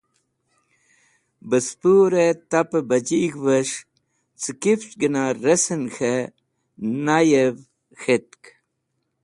Bespũr 1.49 2.11
tapẽ 2.49 2.81
bajig̃hves̃h 2.89 3.77
cẽ 4.41 4.57
kifch 4.61 4.91
gẽna 4.99 5.23
resẽn 5.43 5.83
k̃hẽ 5.93 6.29
nayẽv 7.05 7.57
k̃hetk. 7.99 8.41